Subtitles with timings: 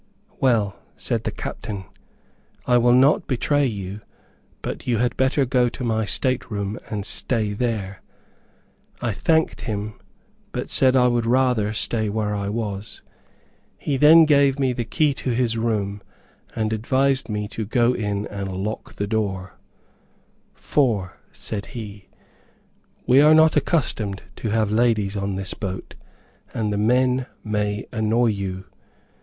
[0.39, 1.85] "Well," said the captain,
[2.65, 4.01] "I will not betray you;
[4.63, 8.01] but you had better go to my state room and stay there."
[8.99, 9.99] I thanked him,
[10.53, 13.03] but said I would rather stay where I was.
[13.77, 16.01] He then gave me the key to his room,
[16.55, 19.55] and advised me to go in and lock the door,
[20.55, 22.07] "for," said he,
[23.05, 25.93] "we are not accustomed to have ladies in this boat,
[26.55, 28.65] and the men may annoy you.